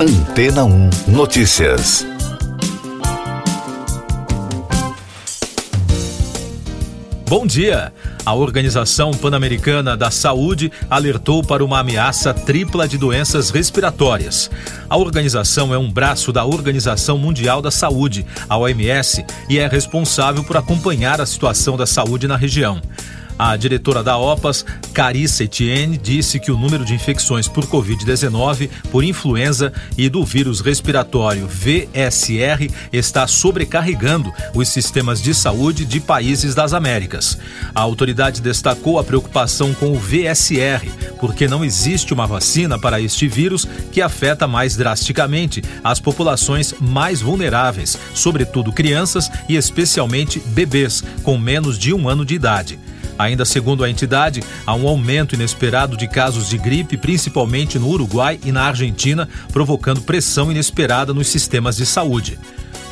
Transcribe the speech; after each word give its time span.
Antena 0.00 0.64
1 0.64 0.90
Notícias. 1.08 2.06
Bom 7.28 7.44
dia! 7.44 7.92
A 8.24 8.32
Organização 8.32 9.10
Pan-Americana 9.10 9.96
da 9.96 10.08
Saúde 10.08 10.70
alertou 10.88 11.42
para 11.42 11.64
uma 11.64 11.80
ameaça 11.80 12.32
tripla 12.32 12.86
de 12.86 12.96
doenças 12.96 13.50
respiratórias. 13.50 14.48
A 14.88 14.96
organização 14.96 15.74
é 15.74 15.78
um 15.78 15.90
braço 15.90 16.32
da 16.32 16.44
Organização 16.44 17.18
Mundial 17.18 17.60
da 17.60 17.72
Saúde, 17.72 18.24
a 18.48 18.56
OMS, 18.56 19.26
e 19.48 19.58
é 19.58 19.66
responsável 19.66 20.44
por 20.44 20.56
acompanhar 20.56 21.20
a 21.20 21.26
situação 21.26 21.76
da 21.76 21.86
saúde 21.86 22.28
na 22.28 22.36
região. 22.36 22.80
A 23.38 23.56
diretora 23.56 24.02
da 24.02 24.18
OPAS, 24.18 24.66
Carissa 24.92 25.44
Etienne, 25.44 25.96
disse 25.96 26.40
que 26.40 26.50
o 26.50 26.58
número 26.58 26.84
de 26.84 26.92
infecções 26.92 27.46
por 27.46 27.64
Covid-19, 27.66 28.68
por 28.90 29.04
influenza 29.04 29.72
e 29.96 30.08
do 30.08 30.24
vírus 30.24 30.60
respiratório 30.60 31.46
VSR 31.46 32.68
está 32.92 33.28
sobrecarregando 33.28 34.32
os 34.52 34.68
sistemas 34.68 35.22
de 35.22 35.32
saúde 35.32 35.84
de 35.84 36.00
países 36.00 36.52
das 36.52 36.72
Américas. 36.72 37.38
A 37.72 37.80
autoridade 37.80 38.40
destacou 38.40 38.98
a 38.98 39.04
preocupação 39.04 39.72
com 39.72 39.92
o 39.92 39.98
VSR, 40.00 40.90
porque 41.20 41.46
não 41.46 41.64
existe 41.64 42.12
uma 42.12 42.26
vacina 42.26 42.76
para 42.76 43.00
este 43.00 43.28
vírus 43.28 43.68
que 43.92 44.02
afeta 44.02 44.48
mais 44.48 44.74
drasticamente 44.74 45.62
as 45.84 46.00
populações 46.00 46.74
mais 46.80 47.20
vulneráveis, 47.20 47.96
sobretudo 48.14 48.72
crianças 48.72 49.30
e 49.48 49.54
especialmente 49.54 50.40
bebês 50.40 51.04
com 51.22 51.38
menos 51.38 51.78
de 51.78 51.94
um 51.94 52.08
ano 52.08 52.24
de 52.24 52.34
idade. 52.34 52.80
Ainda 53.18 53.44
segundo 53.44 53.82
a 53.82 53.90
entidade, 53.90 54.42
há 54.64 54.74
um 54.74 54.86
aumento 54.86 55.34
inesperado 55.34 55.96
de 55.96 56.06
casos 56.06 56.48
de 56.48 56.56
gripe, 56.56 56.96
principalmente 56.96 57.78
no 57.78 57.88
Uruguai 57.88 58.38
e 58.44 58.52
na 58.52 58.62
Argentina, 58.62 59.28
provocando 59.52 60.00
pressão 60.00 60.50
inesperada 60.50 61.12
nos 61.12 61.26
sistemas 61.26 61.76
de 61.76 61.84
saúde. 61.84 62.38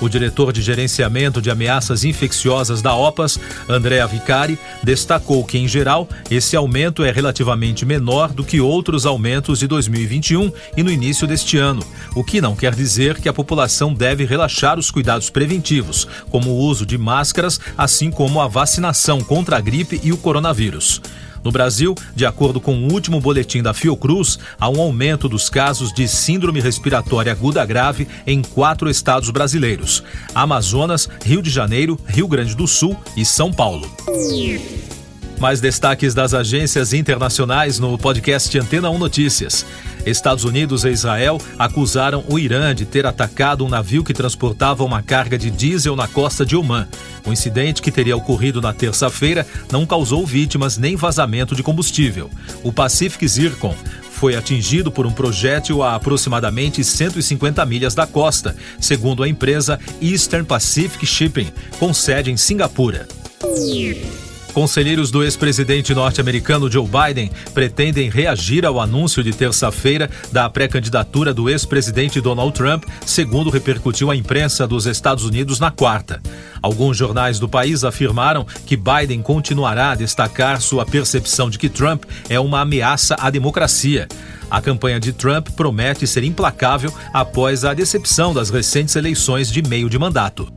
O 0.00 0.08
diretor 0.08 0.52
de 0.52 0.60
gerenciamento 0.60 1.40
de 1.40 1.50
ameaças 1.50 2.04
infecciosas 2.04 2.82
da 2.82 2.94
OPAS, 2.94 3.38
Andrea 3.68 4.06
Vicari, 4.06 4.58
destacou 4.82 5.42
que, 5.44 5.56
em 5.56 5.66
geral, 5.66 6.06
esse 6.30 6.54
aumento 6.54 7.02
é 7.02 7.10
relativamente 7.10 7.86
menor 7.86 8.32
do 8.32 8.44
que 8.44 8.60
outros 8.60 9.06
aumentos 9.06 9.58
de 9.58 9.66
2021 9.66 10.52
e 10.76 10.82
no 10.82 10.90
início 10.90 11.26
deste 11.26 11.56
ano, 11.56 11.82
o 12.14 12.22
que 12.22 12.40
não 12.40 12.54
quer 12.54 12.74
dizer 12.74 13.20
que 13.20 13.28
a 13.28 13.32
população 13.32 13.94
deve 13.94 14.24
relaxar 14.24 14.78
os 14.78 14.90
cuidados 14.90 15.30
preventivos, 15.30 16.06
como 16.30 16.50
o 16.50 16.58
uso 16.58 16.84
de 16.84 16.98
máscaras, 16.98 17.58
assim 17.76 18.10
como 18.10 18.40
a 18.40 18.46
vacinação 18.46 19.20
contra 19.20 19.56
a 19.56 19.60
gripe 19.60 19.98
e 20.04 20.12
o 20.12 20.18
coronavírus. 20.18 21.00
No 21.46 21.52
Brasil, 21.52 21.94
de 22.12 22.26
acordo 22.26 22.60
com 22.60 22.74
o 22.74 22.92
último 22.92 23.20
boletim 23.20 23.62
da 23.62 23.72
Fiocruz, 23.72 24.36
há 24.58 24.68
um 24.68 24.80
aumento 24.80 25.28
dos 25.28 25.48
casos 25.48 25.92
de 25.92 26.08
síndrome 26.08 26.60
respiratória 26.60 27.30
aguda 27.30 27.64
grave 27.64 28.08
em 28.26 28.42
quatro 28.42 28.90
estados 28.90 29.30
brasileiros: 29.30 30.02
Amazonas, 30.34 31.08
Rio 31.24 31.40
de 31.40 31.48
Janeiro, 31.48 31.96
Rio 32.04 32.26
Grande 32.26 32.56
do 32.56 32.66
Sul 32.66 32.96
e 33.16 33.24
São 33.24 33.52
Paulo. 33.52 33.88
Mais 35.38 35.60
destaques 35.60 36.14
das 36.14 36.34
agências 36.34 36.92
internacionais 36.92 37.78
no 37.78 37.96
podcast 37.96 38.58
Antena 38.58 38.90
1 38.90 38.98
Notícias. 38.98 39.64
Estados 40.06 40.44
Unidos 40.44 40.84
e 40.84 40.90
Israel 40.90 41.40
acusaram 41.58 42.24
o 42.28 42.38
Irã 42.38 42.74
de 42.74 42.84
ter 42.84 43.04
atacado 43.06 43.64
um 43.64 43.68
navio 43.68 44.04
que 44.04 44.14
transportava 44.14 44.84
uma 44.84 45.02
carga 45.02 45.36
de 45.36 45.50
diesel 45.50 45.96
na 45.96 46.06
costa 46.06 46.46
de 46.46 46.56
Oman. 46.56 46.88
O 47.26 47.32
incidente, 47.32 47.82
que 47.82 47.90
teria 47.90 48.16
ocorrido 48.16 48.60
na 48.60 48.72
terça-feira, 48.72 49.46
não 49.70 49.84
causou 49.84 50.24
vítimas 50.24 50.78
nem 50.78 50.94
vazamento 50.94 51.54
de 51.56 51.62
combustível. 51.62 52.30
O 52.62 52.72
Pacific 52.72 53.26
Zircon 53.26 53.74
foi 54.12 54.34
atingido 54.34 54.90
por 54.90 55.06
um 55.06 55.12
projétil 55.12 55.82
a 55.82 55.94
aproximadamente 55.94 56.82
150 56.82 57.64
milhas 57.66 57.94
da 57.94 58.06
costa, 58.06 58.56
segundo 58.80 59.22
a 59.22 59.28
empresa 59.28 59.78
Eastern 60.00 60.44
Pacific 60.44 61.04
Shipping, 61.04 61.52
com 61.78 61.92
sede 61.92 62.30
em 62.30 62.36
Singapura. 62.36 63.06
Conselheiros 64.56 65.10
do 65.10 65.22
ex-presidente 65.22 65.94
norte-americano 65.94 66.72
Joe 66.72 66.88
Biden 66.88 67.30
pretendem 67.52 68.08
reagir 68.08 68.64
ao 68.64 68.80
anúncio 68.80 69.22
de 69.22 69.30
terça-feira 69.30 70.08
da 70.32 70.48
pré-candidatura 70.48 71.34
do 71.34 71.50
ex-presidente 71.50 72.22
Donald 72.22 72.54
Trump, 72.54 72.84
segundo 73.04 73.50
repercutiu 73.50 74.10
a 74.10 74.16
imprensa 74.16 74.66
dos 74.66 74.86
Estados 74.86 75.26
Unidos 75.26 75.60
na 75.60 75.70
quarta. 75.70 76.22
Alguns 76.62 76.96
jornais 76.96 77.38
do 77.38 77.46
país 77.46 77.84
afirmaram 77.84 78.46
que 78.64 78.78
Biden 78.78 79.20
continuará 79.20 79.90
a 79.90 79.94
destacar 79.94 80.58
sua 80.62 80.86
percepção 80.86 81.50
de 81.50 81.58
que 81.58 81.68
Trump 81.68 82.04
é 82.26 82.40
uma 82.40 82.62
ameaça 82.62 83.14
à 83.20 83.28
democracia. 83.28 84.08
A 84.50 84.62
campanha 84.62 84.98
de 84.98 85.12
Trump 85.12 85.50
promete 85.50 86.06
ser 86.06 86.24
implacável 86.24 86.90
após 87.12 87.62
a 87.62 87.74
decepção 87.74 88.32
das 88.32 88.48
recentes 88.48 88.96
eleições 88.96 89.52
de 89.52 89.60
meio 89.60 89.90
de 89.90 89.98
mandato. 89.98 90.50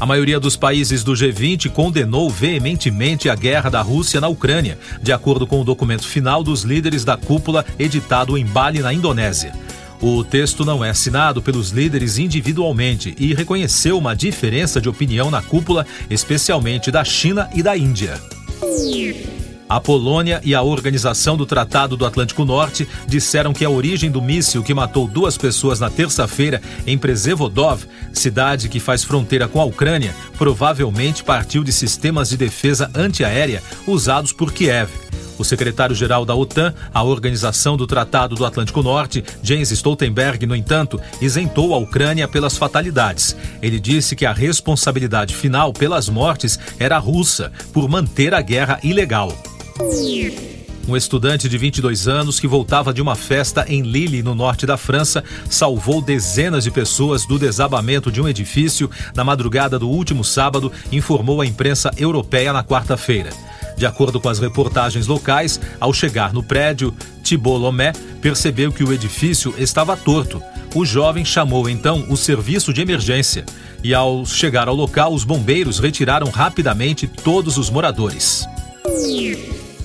A 0.00 0.06
maioria 0.06 0.38
dos 0.38 0.56
países 0.56 1.02
do 1.02 1.12
G20 1.12 1.70
condenou 1.70 2.30
veementemente 2.30 3.28
a 3.28 3.34
guerra 3.34 3.68
da 3.68 3.82
Rússia 3.82 4.20
na 4.20 4.28
Ucrânia, 4.28 4.78
de 5.02 5.12
acordo 5.12 5.44
com 5.44 5.60
o 5.60 5.64
documento 5.64 6.06
final 6.06 6.44
dos 6.44 6.62
líderes 6.62 7.04
da 7.04 7.16
cúpula 7.16 7.64
editado 7.78 8.38
em 8.38 8.44
Bali, 8.44 8.78
na 8.78 8.94
Indonésia. 8.94 9.52
O 10.00 10.22
texto 10.22 10.64
não 10.64 10.84
é 10.84 10.90
assinado 10.90 11.42
pelos 11.42 11.70
líderes 11.70 12.16
individualmente 12.16 13.16
e 13.18 13.34
reconheceu 13.34 13.98
uma 13.98 14.14
diferença 14.14 14.80
de 14.80 14.88
opinião 14.88 15.32
na 15.32 15.42
cúpula, 15.42 15.84
especialmente 16.08 16.92
da 16.92 17.02
China 17.02 17.50
e 17.52 17.60
da 17.60 17.76
Índia. 17.76 18.20
A 19.68 19.78
Polônia 19.78 20.40
e 20.42 20.54
a 20.54 20.62
Organização 20.62 21.36
do 21.36 21.44
Tratado 21.44 21.94
do 21.94 22.06
Atlântico 22.06 22.42
Norte 22.42 22.88
disseram 23.06 23.52
que 23.52 23.66
a 23.66 23.70
origem 23.70 24.10
do 24.10 24.22
míssil 24.22 24.62
que 24.62 24.72
matou 24.72 25.06
duas 25.06 25.36
pessoas 25.36 25.78
na 25.78 25.90
terça-feira 25.90 26.62
em 26.86 26.96
Przevodov, 26.96 27.84
cidade 28.14 28.70
que 28.70 28.80
faz 28.80 29.04
fronteira 29.04 29.46
com 29.46 29.60
a 29.60 29.64
Ucrânia, 29.64 30.14
provavelmente 30.38 31.22
partiu 31.22 31.62
de 31.62 31.70
sistemas 31.70 32.30
de 32.30 32.38
defesa 32.38 32.90
antiaérea 32.94 33.62
usados 33.86 34.32
por 34.32 34.52
Kiev. 34.52 34.88
O 35.38 35.44
secretário-geral 35.44 36.24
da 36.24 36.34
OTAN, 36.34 36.74
a 36.92 37.02
Organização 37.04 37.76
do 37.76 37.86
Tratado 37.86 38.34
do 38.34 38.46
Atlântico 38.46 38.82
Norte, 38.82 39.22
Jens 39.42 39.70
Stoltenberg, 39.70 40.46
no 40.46 40.56
entanto, 40.56 40.98
isentou 41.20 41.74
a 41.74 41.78
Ucrânia 41.78 42.26
pelas 42.26 42.56
fatalidades. 42.56 43.36
Ele 43.62 43.78
disse 43.78 44.16
que 44.16 44.26
a 44.26 44.32
responsabilidade 44.32 45.34
final 45.34 45.72
pelas 45.72 46.08
mortes 46.08 46.58
era 46.78 46.98
russa, 46.98 47.52
por 47.72 47.88
manter 47.88 48.34
a 48.34 48.40
guerra 48.40 48.80
ilegal. 48.82 49.30
Um 50.88 50.96
estudante 50.96 51.48
de 51.48 51.58
22 51.58 52.08
anos 52.08 52.40
que 52.40 52.48
voltava 52.48 52.92
de 52.92 53.00
uma 53.00 53.14
festa 53.14 53.64
em 53.68 53.82
Lille, 53.82 54.22
no 54.22 54.34
norte 54.34 54.66
da 54.66 54.76
França, 54.76 55.22
salvou 55.48 56.00
dezenas 56.00 56.64
de 56.64 56.70
pessoas 56.70 57.26
do 57.26 57.38
desabamento 57.38 58.10
de 58.10 58.20
um 58.20 58.28
edifício 58.28 58.90
na 59.14 59.22
madrugada 59.22 59.78
do 59.78 59.88
último 59.88 60.24
sábado, 60.24 60.72
informou 60.90 61.42
a 61.42 61.46
imprensa 61.46 61.90
europeia 61.96 62.52
na 62.52 62.64
quarta-feira. 62.64 63.30
De 63.76 63.86
acordo 63.86 64.20
com 64.20 64.28
as 64.28 64.40
reportagens 64.40 65.06
locais, 65.06 65.60
ao 65.78 65.92
chegar 65.92 66.32
no 66.32 66.42
prédio, 66.42 66.92
Thibault 67.22 67.60
Lomé 67.60 67.92
percebeu 68.20 68.72
que 68.72 68.82
o 68.82 68.92
edifício 68.92 69.54
estava 69.58 69.96
torto. 69.96 70.42
O 70.74 70.84
jovem 70.84 71.24
chamou 71.24 71.68
então 71.68 72.04
o 72.08 72.16
serviço 72.16 72.72
de 72.72 72.80
emergência 72.80 73.44
e, 73.84 73.94
ao 73.94 74.26
chegar 74.26 74.66
ao 74.66 74.74
local, 74.74 75.14
os 75.14 75.22
bombeiros 75.22 75.78
retiraram 75.78 76.30
rapidamente 76.30 77.06
todos 77.06 77.56
os 77.56 77.70
moradores. 77.70 78.44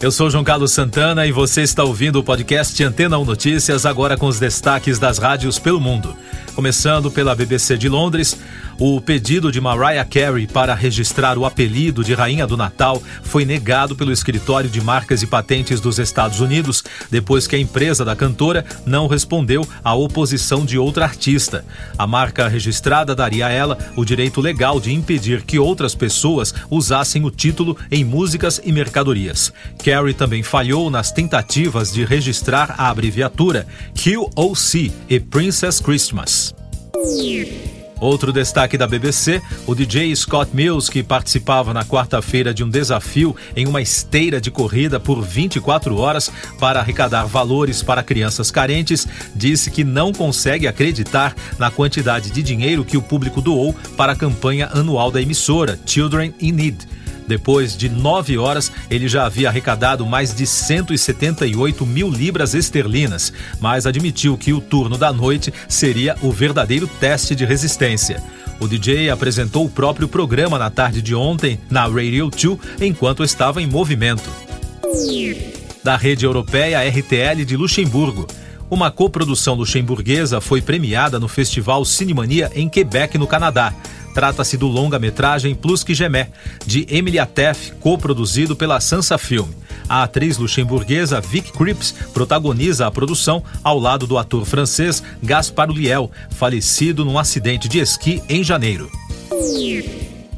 Eu 0.00 0.10
sou 0.10 0.28
João 0.28 0.44
Carlos 0.44 0.72
Santana 0.72 1.26
e 1.26 1.32
você 1.32 1.62
está 1.62 1.82
ouvindo 1.82 2.18
o 2.18 2.22
podcast 2.22 2.82
Antena 2.84 3.18
1 3.18 3.24
Notícias, 3.24 3.86
agora 3.86 4.16
com 4.16 4.26
os 4.26 4.38
destaques 4.38 4.98
das 4.98 5.18
rádios 5.18 5.58
pelo 5.58 5.80
mundo. 5.80 6.14
Começando 6.54 7.10
pela 7.10 7.34
BBC 7.34 7.78
de 7.78 7.88
Londres, 7.88 8.38
o 8.78 9.00
pedido 9.00 9.52
de 9.52 9.60
Mariah 9.60 10.04
Carey 10.04 10.46
para 10.46 10.74
registrar 10.74 11.38
o 11.38 11.44
apelido 11.44 12.02
de 12.02 12.14
Rainha 12.14 12.46
do 12.46 12.56
Natal 12.56 13.02
foi 13.22 13.44
negado 13.44 13.94
pelo 13.94 14.12
Escritório 14.12 14.68
de 14.68 14.80
Marcas 14.80 15.22
e 15.22 15.26
Patentes 15.26 15.80
dos 15.80 15.98
Estados 15.98 16.40
Unidos, 16.40 16.82
depois 17.10 17.46
que 17.46 17.56
a 17.56 17.58
empresa 17.58 18.04
da 18.04 18.16
cantora 18.16 18.64
não 18.84 19.06
respondeu 19.06 19.66
à 19.82 19.94
oposição 19.94 20.64
de 20.64 20.78
outra 20.78 21.04
artista. 21.04 21.64
A 21.98 22.06
marca 22.06 22.48
registrada 22.48 23.14
daria 23.14 23.46
a 23.46 23.50
ela 23.50 23.78
o 23.96 24.04
direito 24.04 24.40
legal 24.40 24.80
de 24.80 24.92
impedir 24.92 25.42
que 25.42 25.58
outras 25.58 25.94
pessoas 25.94 26.54
usassem 26.70 27.24
o 27.24 27.30
título 27.30 27.76
em 27.90 28.04
músicas 28.04 28.60
e 28.64 28.72
mercadorias. 28.72 29.52
Carey 29.82 30.14
também 30.14 30.42
falhou 30.42 30.90
nas 30.90 31.12
tentativas 31.12 31.92
de 31.92 32.04
registrar 32.04 32.74
a 32.76 32.88
abreviatura 32.88 33.66
QOC 33.94 34.92
e 35.08 35.20
Princess 35.20 35.80
Christmas. 35.80 36.54
Outro 38.04 38.30
destaque 38.30 38.76
da 38.76 38.86
BBC, 38.86 39.40
o 39.66 39.74
DJ 39.74 40.14
Scott 40.14 40.54
Mills, 40.54 40.90
que 40.90 41.02
participava 41.02 41.72
na 41.72 41.86
quarta-feira 41.86 42.52
de 42.52 42.62
um 42.62 42.68
desafio 42.68 43.34
em 43.56 43.66
uma 43.66 43.80
esteira 43.80 44.38
de 44.42 44.50
corrida 44.50 45.00
por 45.00 45.22
24 45.22 45.96
horas 45.96 46.30
para 46.60 46.80
arrecadar 46.80 47.24
valores 47.24 47.82
para 47.82 48.02
crianças 48.02 48.50
carentes, 48.50 49.08
disse 49.34 49.70
que 49.70 49.82
não 49.82 50.12
consegue 50.12 50.68
acreditar 50.68 51.34
na 51.58 51.70
quantidade 51.70 52.30
de 52.30 52.42
dinheiro 52.42 52.84
que 52.84 52.98
o 52.98 53.02
público 53.02 53.40
doou 53.40 53.74
para 53.96 54.12
a 54.12 54.16
campanha 54.16 54.68
anual 54.74 55.10
da 55.10 55.22
emissora 55.22 55.80
Children 55.86 56.34
in 56.38 56.52
Need. 56.52 56.93
Depois 57.26 57.76
de 57.76 57.88
nove 57.88 58.36
horas, 58.36 58.70
ele 58.90 59.08
já 59.08 59.24
havia 59.24 59.48
arrecadado 59.48 60.04
mais 60.04 60.34
de 60.34 60.46
178 60.46 61.86
mil 61.86 62.10
libras 62.10 62.54
esterlinas, 62.54 63.32
mas 63.60 63.86
admitiu 63.86 64.36
que 64.36 64.52
o 64.52 64.60
turno 64.60 64.98
da 64.98 65.12
noite 65.12 65.52
seria 65.68 66.16
o 66.22 66.30
verdadeiro 66.30 66.86
teste 66.86 67.34
de 67.34 67.44
resistência. 67.44 68.22
O 68.60 68.68
DJ 68.68 69.10
apresentou 69.10 69.64
o 69.64 69.70
próprio 69.70 70.06
programa 70.06 70.58
na 70.58 70.70
tarde 70.70 71.02
de 71.02 71.14
ontem 71.14 71.58
na 71.70 71.86
Radio 71.86 72.30
2 72.30 72.58
enquanto 72.80 73.24
estava 73.24 73.60
em 73.60 73.66
movimento. 73.66 74.30
Da 75.82 75.96
rede 75.96 76.24
europeia 76.24 76.80
RTL 76.88 77.44
de 77.44 77.56
Luxemburgo. 77.56 78.26
Uma 78.70 78.90
coprodução 78.90 79.54
luxemburguesa 79.54 80.40
foi 80.40 80.62
premiada 80.62 81.20
no 81.20 81.28
Festival 81.28 81.84
Cinemania 81.84 82.50
em 82.54 82.68
Quebec, 82.68 83.18
no 83.18 83.26
Canadá. 83.26 83.74
Trata-se 84.14 84.56
do 84.56 84.68
longa-metragem 84.68 85.54
Plus 85.54 85.82
que 85.82 85.92
Gemé, 85.92 86.30
de 86.64 86.86
Emily 86.88 87.18
Atef, 87.18 87.72
coproduzido 87.80 88.54
pela 88.54 88.80
Sansa 88.80 89.18
Film. 89.18 89.48
A 89.88 90.04
atriz 90.04 90.38
luxemburguesa 90.38 91.20
Vic 91.20 91.52
Cripps 91.52 91.92
protagoniza 92.14 92.86
a 92.86 92.90
produção 92.90 93.42
ao 93.62 93.78
lado 93.78 94.06
do 94.06 94.16
ator 94.16 94.44
francês 94.46 95.02
Gaspar 95.22 95.68
Ulliel, 95.68 96.10
falecido 96.30 97.04
num 97.04 97.18
acidente 97.18 97.68
de 97.68 97.80
esqui 97.80 98.22
em 98.28 98.42
janeiro. 98.42 98.90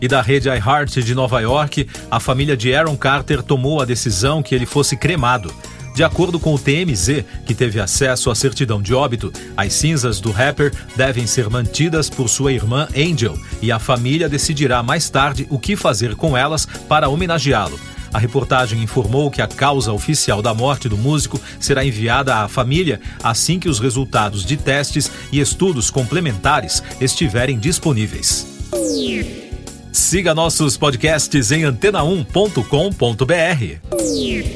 E 0.00 0.08
da 0.08 0.20
rede 0.20 0.48
iHeart 0.48 0.96
de 1.02 1.14
Nova 1.14 1.40
York, 1.40 1.86
a 2.10 2.18
família 2.18 2.56
de 2.56 2.74
Aaron 2.74 2.96
Carter 2.96 3.42
tomou 3.42 3.80
a 3.80 3.84
decisão 3.84 4.42
que 4.42 4.54
ele 4.54 4.66
fosse 4.66 4.96
cremado. 4.96 5.54
De 5.96 6.04
acordo 6.04 6.38
com 6.38 6.54
o 6.54 6.58
TMZ, 6.58 7.24
que 7.46 7.54
teve 7.54 7.80
acesso 7.80 8.30
à 8.30 8.34
certidão 8.34 8.82
de 8.82 8.92
óbito, 8.92 9.32
as 9.56 9.72
cinzas 9.72 10.20
do 10.20 10.30
rapper 10.30 10.70
devem 10.94 11.26
ser 11.26 11.48
mantidas 11.48 12.10
por 12.10 12.28
sua 12.28 12.52
irmã 12.52 12.86
Angel 12.94 13.34
e 13.62 13.72
a 13.72 13.78
família 13.78 14.28
decidirá 14.28 14.82
mais 14.82 15.08
tarde 15.08 15.46
o 15.48 15.58
que 15.58 15.74
fazer 15.74 16.14
com 16.14 16.36
elas 16.36 16.66
para 16.86 17.08
homenageá-lo. 17.08 17.80
A 18.12 18.18
reportagem 18.18 18.82
informou 18.82 19.30
que 19.30 19.40
a 19.40 19.48
causa 19.48 19.90
oficial 19.90 20.42
da 20.42 20.52
morte 20.52 20.86
do 20.86 20.98
músico 20.98 21.40
será 21.58 21.82
enviada 21.82 22.42
à 22.42 22.48
família 22.48 23.00
assim 23.22 23.58
que 23.58 23.70
os 23.70 23.78
resultados 23.78 24.44
de 24.44 24.58
testes 24.58 25.10
e 25.32 25.40
estudos 25.40 25.90
complementares 25.90 26.82
estiverem 27.00 27.58
disponíveis. 27.58 28.46
Siga 29.90 30.34
nossos 30.34 30.76
podcasts 30.76 31.50
em 31.50 31.62
antena1.com.br. 31.62 34.55